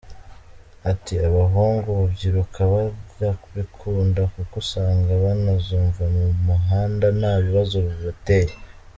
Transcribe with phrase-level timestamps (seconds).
[0.91, 8.53] Ati"Abahungu babyiruka barabikunda kuko usanga banazumva mu muhanda nta bibazo bibateye.